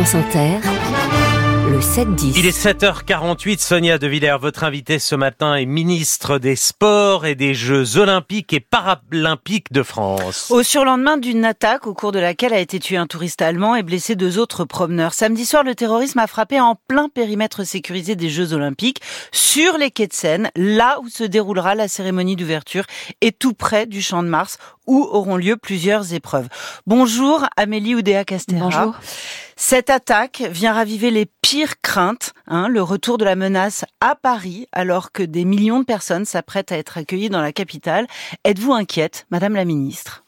[0.00, 0.60] France Inter,
[1.70, 2.32] le 7-10.
[2.38, 7.34] Il est 7h48, Sonia De Villers, votre invitée ce matin est ministre des Sports et
[7.34, 10.50] des Jeux Olympiques et Paralympiques de France.
[10.50, 13.82] Au surlendemain d'une attaque au cours de laquelle a été tué un touriste allemand et
[13.82, 15.12] blessé deux autres promeneurs.
[15.12, 19.90] Samedi soir, le terrorisme a frappé en plein périmètre sécurisé des Jeux Olympiques, sur les
[19.90, 22.84] quais de Seine, là où se déroulera la cérémonie d'ouverture
[23.20, 24.56] et tout près du Champ de Mars,
[24.86, 26.48] où auront lieu plusieurs épreuves.
[26.86, 28.60] Bonjour Amélie Oudéa Castera.
[28.60, 28.94] Bonjour.
[29.62, 34.66] Cette attaque vient raviver les pires craintes, hein, le retour de la menace à Paris,
[34.72, 38.06] alors que des millions de personnes s'apprêtent à être accueillies dans la capitale.
[38.44, 40.24] Êtes-vous inquiète, Madame la Ministre?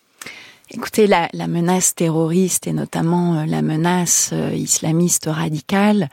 [0.70, 6.10] Écoutez, la, menace terroriste et notamment euh, la menace euh, islamiste radicale,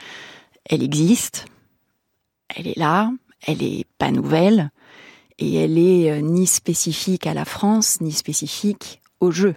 [0.63, 1.45] elle existe,
[2.55, 3.11] elle est là,
[3.45, 4.71] elle est pas nouvelle
[5.39, 9.55] et elle est euh, ni spécifique à la France ni spécifique au jeu.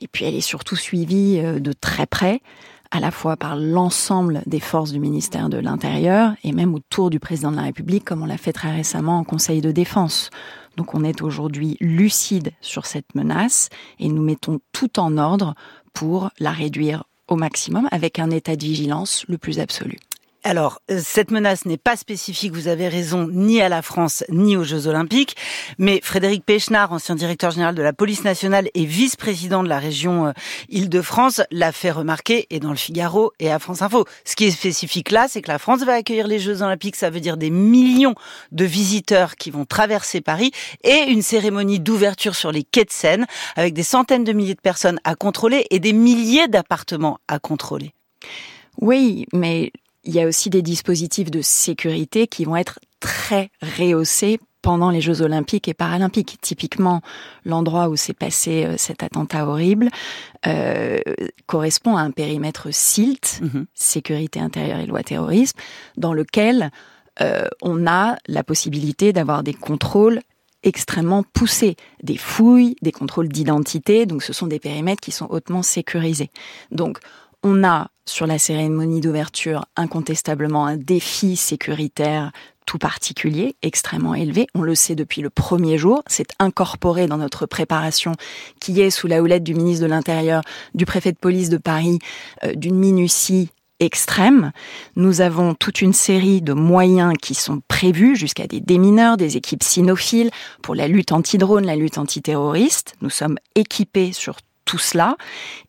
[0.00, 2.40] Et puis elle est surtout suivie de très près
[2.90, 7.20] à la fois par l'ensemble des forces du ministère de l'Intérieur et même autour du
[7.20, 10.30] président de la République, comme on l'a fait très récemment en Conseil de défense.
[10.76, 15.54] Donc on est aujourd'hui lucide sur cette menace et nous mettons tout en ordre
[15.92, 19.98] pour la réduire au maximum avec un état de vigilance le plus absolu.
[20.42, 24.56] Alors, euh, cette menace n'est pas spécifique, vous avez raison, ni à la France, ni
[24.56, 25.36] aux Jeux Olympiques.
[25.76, 30.28] Mais Frédéric Pechnard, ancien directeur général de la police nationale et vice-président de la région
[30.28, 30.32] euh,
[30.70, 34.06] Île-de-France, l'a fait remarquer, et dans le Figaro et à France Info.
[34.24, 37.10] Ce qui est spécifique là, c'est que la France va accueillir les Jeux Olympiques, ça
[37.10, 38.14] veut dire des millions
[38.50, 40.52] de visiteurs qui vont traverser Paris,
[40.84, 44.60] et une cérémonie d'ouverture sur les quais de Seine, avec des centaines de milliers de
[44.60, 47.92] personnes à contrôler et des milliers d'appartements à contrôler.
[48.80, 49.72] Oui, mais
[50.04, 55.00] il y a aussi des dispositifs de sécurité qui vont être très rehaussés pendant les
[55.00, 56.38] Jeux olympiques et paralympiques.
[56.40, 57.00] Typiquement,
[57.44, 59.88] l'endroit où s'est passé euh, cet attentat horrible
[60.46, 60.98] euh,
[61.46, 63.64] correspond à un périmètre SILT, mm-hmm.
[63.74, 65.58] sécurité intérieure et loi terrorisme,
[65.96, 66.70] dans lequel
[67.20, 70.20] euh, on a la possibilité d'avoir des contrôles
[70.62, 75.62] extrêmement poussés, des fouilles, des contrôles d'identité, donc ce sont des périmètres qui sont hautement
[75.62, 76.30] sécurisés.
[76.70, 76.98] Donc
[77.42, 82.32] on a sur la cérémonie d'ouverture incontestablement un défi sécuritaire
[82.66, 84.46] tout particulier, extrêmement élevé.
[84.54, 86.02] On le sait depuis le premier jour.
[86.06, 88.12] C'est incorporé dans notre préparation
[88.60, 90.42] qui est sous la houlette du ministre de l'Intérieur,
[90.74, 91.98] du préfet de police de Paris,
[92.44, 93.48] euh, d'une minutie
[93.80, 94.52] extrême.
[94.94, 99.62] Nous avons toute une série de moyens qui sont prévus jusqu'à des démineurs, des équipes
[99.62, 100.30] cynophiles
[100.62, 102.94] pour la lutte anti-drone, la lutte antiterroriste.
[103.00, 104.36] Nous sommes équipés sur
[104.70, 105.16] tout cela.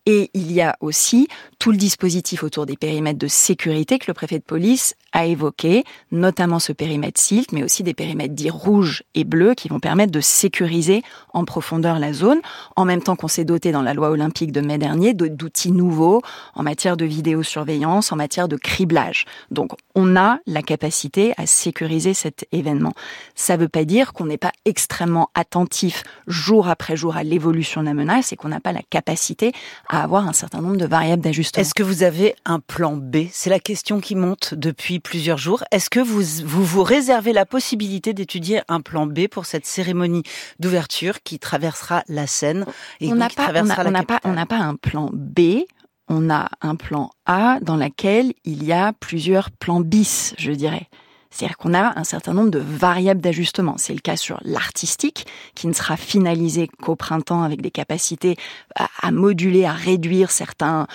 [0.08, 1.28] Et il y a aussi
[1.60, 5.84] tout le dispositif autour des périmètres de sécurité que le préfet de police a évoqué,
[6.12, 10.12] notamment ce périmètre SILT, mais aussi des périmètres dits rouges et bleus qui vont permettre
[10.12, 11.04] de sécuriser
[11.34, 12.40] en profondeur la zone,
[12.76, 16.24] en même temps qu'on s'est doté dans la loi olympique de mai dernier d'outils nouveaux
[16.56, 19.26] en matière de vidéosurveillance, en matière de criblage.
[19.52, 22.94] Donc on a la capacité à sécuriser cet événement.
[23.36, 27.82] Ça ne veut pas dire qu'on n'est pas extrêmement attentif jour après jour à l'évolution
[27.82, 29.52] de la menace et qu'on n'a pas la capacité
[29.92, 31.62] à avoir un certain nombre de variables d'ajustement.
[31.62, 33.28] Est-ce que vous avez un plan B?
[33.32, 35.66] C'est la question qui monte depuis plusieurs jours.
[35.72, 40.24] Est-ce que vous, vous vous réservez la possibilité d'étudier un plan B pour cette cérémonie
[40.60, 42.66] d'ouverture qui traversera la Seine
[43.02, 45.64] et on n'a pas, on n'a pas, on n'a pas un plan B.
[46.08, 50.88] On a un plan A dans lequel il y a plusieurs plans bis, je dirais.
[51.32, 53.76] C'est-à-dire qu'on a un certain nombre de variables d'ajustement.
[53.78, 55.26] C'est le cas sur l'artistique,
[55.56, 58.36] qui ne sera finalisé qu'au printemps avec des capacités
[58.76, 60.88] à, moduler, à réduire certains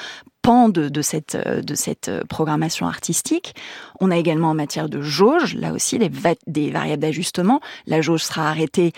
[0.43, 3.55] pans de, cette, de cette programmation artistique.
[3.99, 6.11] On a également en matière de jauge, là aussi, des,
[6.47, 7.61] des variables d'ajustement.
[7.87, 8.93] La jauge sera arrêtée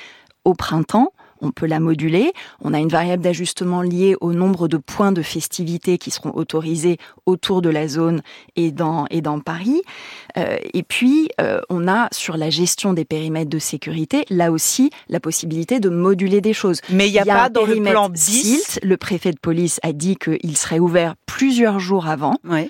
[0.44, 2.32] au printemps on peut la moduler.
[2.62, 6.98] On a une variable d'ajustement liée au nombre de points de festivité qui seront autorisés
[7.26, 8.22] autour de la zone
[8.56, 9.82] et dans, et dans Paris.
[10.36, 14.90] Euh, et puis, euh, on a sur la gestion des périmètres de sécurité, là aussi,
[15.08, 16.80] la possibilité de moduler des choses.
[16.90, 18.80] Mais il n'y a, pas dans le plan BIS.
[18.82, 22.36] le préfet de police a dit qu'il serait ouvert plusieurs jours avant.
[22.44, 22.68] Ouais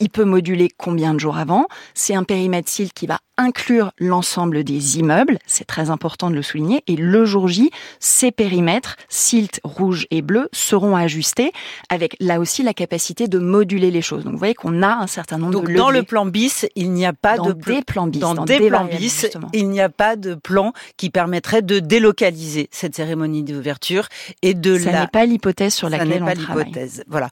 [0.00, 1.66] il peut moduler combien de jours avant.
[1.94, 6.42] C'est un périmètre SILT qui va inclure l'ensemble des immeubles, c'est très important de le
[6.42, 11.52] souligner, et le jour J, ces périmètres, SILT rouge et bleu, seront ajustés
[11.88, 14.24] avec là aussi la capacité de moduler les choses.
[14.24, 16.92] Donc vous voyez qu'on a un certain nombre Donc, de dans le plan bis, il
[16.92, 20.16] n'y a pas de des plans bis, dans, des, plans bis, il n'y a pas
[20.16, 24.08] de plan qui permettrait de délocaliser cette cérémonie d'ouverture
[24.42, 27.04] et de Ça n'est pas l'hypothèse sur laquelle Ça on pas l'hypothèse.
[27.08, 27.30] Voilà.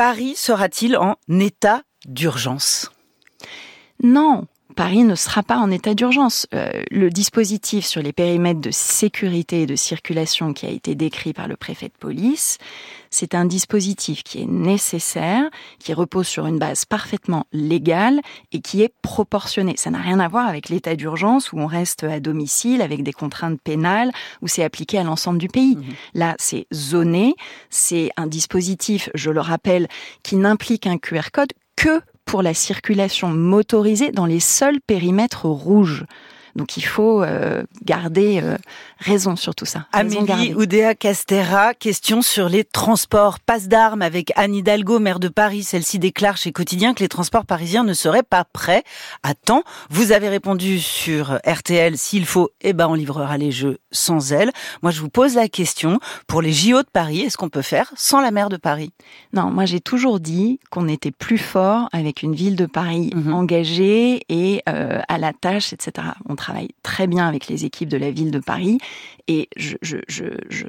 [0.00, 2.90] Paris sera-t-il en état d'urgence?
[4.02, 6.46] Non, Paris ne sera pas en état d'urgence.
[6.54, 11.32] Euh, le dispositif sur les périmètres de sécurité et de circulation qui a été décrit
[11.32, 12.58] par le préfet de police,
[13.10, 18.20] c'est un dispositif qui est nécessaire, qui repose sur une base parfaitement légale
[18.52, 19.74] et qui est proportionné.
[19.76, 23.12] Ça n'a rien à voir avec l'état d'urgence où on reste à domicile avec des
[23.12, 24.12] contraintes pénales,
[24.42, 25.76] où c'est appliqué à l'ensemble du pays.
[25.76, 25.84] Mmh.
[26.14, 27.34] Là, c'est zoné,
[27.68, 29.88] c'est un dispositif, je le rappelle,
[30.22, 32.00] qui n'implique un QR code que
[32.30, 36.04] pour la circulation motorisée dans les seuls périmètres rouges.
[36.56, 38.56] Donc il faut euh, garder euh,
[38.98, 39.86] raison sur tout ça.
[39.92, 43.40] Amélie Oudéa Castera, question sur les transports.
[43.40, 45.62] Passe d'armes avec Anne Hidalgo, maire de Paris.
[45.62, 48.82] Celle-ci déclare chez Quotidien que les transports parisiens ne seraient pas prêts
[49.22, 49.62] à temps.
[49.90, 54.50] Vous avez répondu sur RTL, s'il faut, eh ben on livrera les jeux sans elle.
[54.82, 57.92] Moi je vous pose la question, pour les JO de Paris, est-ce qu'on peut faire
[57.96, 58.92] sans la maire de Paris?
[59.32, 63.32] Non, moi j'ai toujours dit qu'on était plus fort avec une ville de Paris mhm.
[63.32, 66.08] engagée et euh, à la tâche, etc
[66.40, 68.78] travaille très bien avec les équipes de la ville de Paris.
[69.28, 69.76] Et je,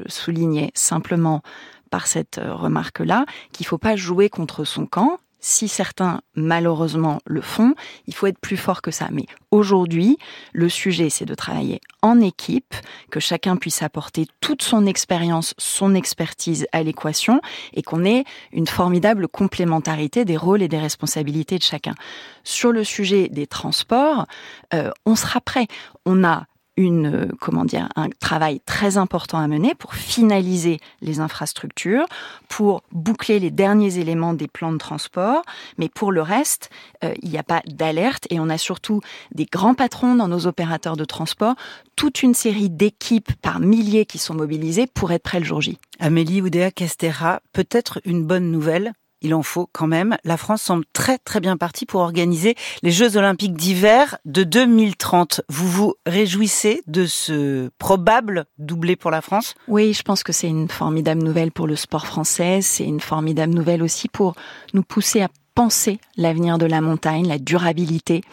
[0.08, 1.42] soulignais simplement
[1.90, 7.20] par cette euh, remarque-là qu'il ne faut pas jouer contre son camp si certains malheureusement
[7.26, 7.74] le font,
[8.08, 9.10] il faut être plus fort que ça.
[9.12, 10.18] Mais aujourd'hui,
[10.54, 12.74] le sujet, c'est de travailler en équipe,
[13.10, 17.42] que chacun puisse apporter toute son expérience, son expertise à l'équation,
[17.74, 18.24] et qu'on ait
[18.54, 21.96] une formidable complémentarité des rôles et des responsabilités de chacun.
[22.44, 24.26] Sur le sujet des transports,
[24.74, 25.68] euh, on sera prêt.
[26.06, 26.46] On a
[26.78, 32.06] une, comment dire, un travail très important à mener pour finaliser les infrastructures,
[32.48, 35.42] pour boucler les derniers éléments des plans de transport.
[35.78, 36.70] Mais pour le reste,
[37.04, 39.02] euh, il n'y a pas d'alerte et on a surtout
[39.34, 41.56] des grands patrons dans nos opérateurs de transport,
[41.96, 45.78] toute une série d'équipes par milliers qui sont mobilisées pour être prêts le jour J.
[46.00, 50.18] Amélie Oudéa Castera, peut-être une bonne nouvelle il en faut quand même.
[50.24, 55.42] La France semble très très bien partie pour organiser les Jeux olympiques d'hiver de 2030.
[55.50, 59.56] Vous vous réjouissez de ce probable doublé pour la France?
[59.68, 62.60] Oui, je pense que c'est une formidable nouvelle pour le sport français.
[62.62, 64.36] C'est une formidable nouvelle aussi pour
[64.74, 65.30] nous pousser à
[65.62, 68.24] penser l'avenir de la montagne, la durabilité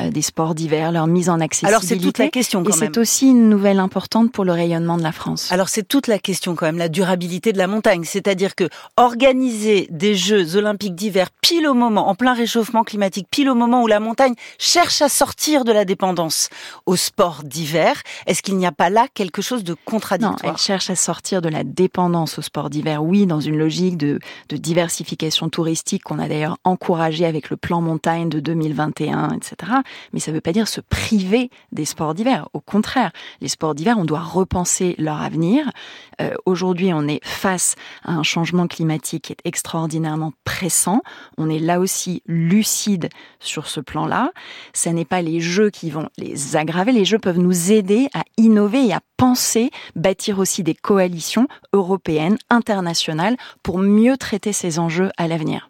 [0.00, 1.68] euh, des sports d'hiver, leur mise en accessibilité.
[1.68, 4.96] Alors c'est toute la question quand Et c'est aussi une nouvelle importante pour le rayonnement
[4.96, 5.52] de la France.
[5.52, 8.04] Alors c'est toute la question quand même, la durabilité de la montagne.
[8.04, 13.50] C'est-à-dire que organiser des Jeux olympiques d'hiver pile au moment, en plein réchauffement climatique, pile
[13.50, 16.48] au moment où la montagne cherche à sortir de la dépendance
[16.86, 20.38] au sport d'hiver, est-ce qu'il n'y a pas là quelque chose de contradictoire?
[20.42, 23.98] Non, elle cherche à sortir de la dépendance au sport d'hiver, oui, dans une logique
[23.98, 24.18] de,
[24.48, 29.72] de diversification touristique qu'on a d'ailleurs encourager avec le plan montagne de 2021, etc.
[30.12, 32.48] Mais ça ne veut pas dire se priver des sports d'hiver.
[32.52, 33.10] Au contraire,
[33.40, 35.68] les sports d'hiver, on doit repenser leur avenir.
[36.20, 41.02] Euh, aujourd'hui, on est face à un changement climatique qui est extraordinairement pressant.
[41.36, 43.08] On est là aussi lucide
[43.40, 44.30] sur ce plan-là.
[44.72, 46.92] Ce n'est pas les jeux qui vont les aggraver.
[46.92, 52.38] Les jeux peuvent nous aider à innover et à penser, bâtir aussi des coalitions européennes,
[52.50, 55.68] internationales, pour mieux traiter ces enjeux à l'avenir.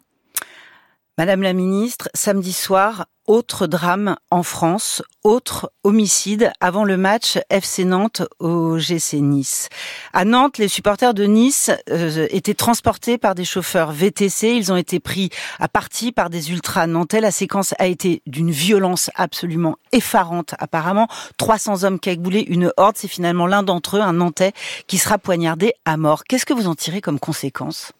[1.19, 7.83] Madame la ministre, samedi soir, autre drame en France, autre homicide avant le match FC
[7.83, 9.67] Nantes au GC Nice.
[10.13, 14.55] À Nantes, les supporters de Nice euh, étaient transportés par des chauffeurs VTC.
[14.55, 15.29] Ils ont été pris
[15.59, 17.19] à partie par des ultras nantais.
[17.19, 21.09] La séquence a été d'une violence absolument effarante apparemment.
[21.35, 22.95] 300 hommes cagoulés, une horde.
[22.95, 24.53] C'est finalement l'un d'entre eux, un Nantais,
[24.87, 26.23] qui sera poignardé à mort.
[26.23, 27.91] Qu'est-ce que vous en tirez comme conséquence?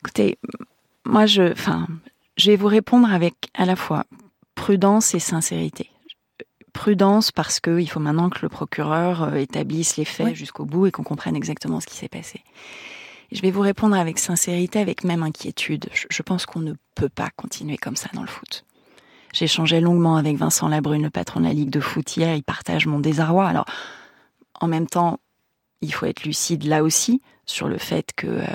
[0.00, 0.36] Écoutez,
[1.04, 1.86] moi, je, enfin,
[2.36, 4.04] je vais vous répondre avec à la fois
[4.54, 5.90] prudence et sincérité.
[6.72, 10.90] Prudence parce qu'il faut maintenant que le procureur euh, établisse les faits jusqu'au bout et
[10.90, 12.42] qu'on comprenne exactement ce qui s'est passé.
[13.30, 15.88] Je vais vous répondre avec sincérité, avec même inquiétude.
[15.92, 18.64] Je pense qu'on ne peut pas continuer comme ça dans le foot.
[19.32, 22.34] J'ai échangé longuement avec Vincent Labrune, le patron de la Ligue de foot hier.
[22.36, 23.48] Il partage mon désarroi.
[23.48, 23.64] Alors,
[24.60, 25.18] en même temps,
[25.82, 28.46] il faut être lucide là aussi sur le fait que euh,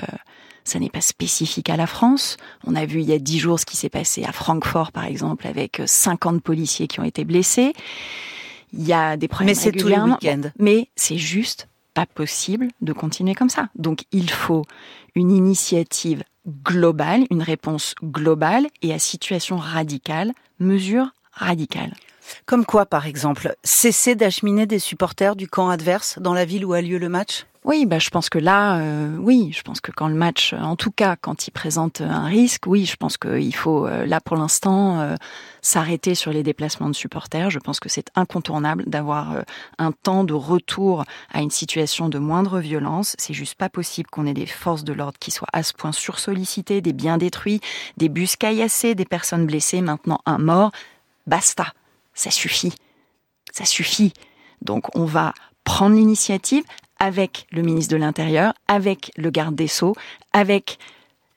[0.64, 2.36] ça n'est pas spécifique à la France.
[2.66, 5.04] On a vu il y a dix jours ce qui s'est passé à Francfort, par
[5.04, 7.72] exemple, avec 50 euh, policiers qui ont été blessés.
[8.72, 10.50] Il y a des problèmes Mais c'est tous les week-ends.
[10.58, 13.68] Mais c'est juste pas possible de continuer comme ça.
[13.74, 14.64] Donc il faut
[15.14, 21.94] une initiative globale, une réponse globale et à situation radicale, mesure radicale.
[22.46, 26.72] Comme quoi, par exemple, cesser d'acheminer des supporters du camp adverse dans la ville où
[26.72, 27.46] a lieu le match?
[27.64, 30.74] Oui, bah, je pense que là, euh, oui, je pense que quand le match, en
[30.74, 34.36] tout cas, quand il présente un risque, oui, je pense qu'il faut, euh, là, pour
[34.36, 35.16] l'instant, euh,
[35.60, 37.50] s'arrêter sur les déplacements de supporters.
[37.50, 39.42] Je pense que c'est incontournable d'avoir
[39.76, 43.14] un temps de retour à une situation de moindre violence.
[43.18, 45.92] C'est juste pas possible qu'on ait des forces de l'ordre qui soient à ce point
[45.92, 47.60] sursollicitées, des biens détruits,
[47.98, 50.70] des bus caillassés, des personnes blessées, maintenant un mort.
[51.26, 51.66] Basta.
[52.18, 52.72] Ça suffit.
[53.52, 54.12] Ça suffit.
[54.60, 55.32] Donc on va
[55.64, 56.64] prendre l'initiative
[56.98, 59.94] avec le ministre de l'Intérieur, avec le garde des Sceaux,
[60.32, 60.78] avec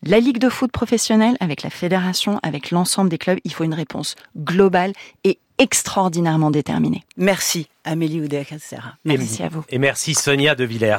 [0.04, 3.38] la Ligue de foot professionnelle, avec la fédération, avec l'ensemble des clubs.
[3.44, 7.04] Il faut une réponse globale et extraordinairement déterminée.
[7.18, 8.44] Merci Amélie oudéa
[9.06, 9.64] Merci à vous.
[9.70, 10.90] Et merci Sonia De Villers.